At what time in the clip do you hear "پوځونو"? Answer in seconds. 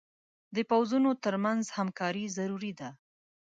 0.69-1.09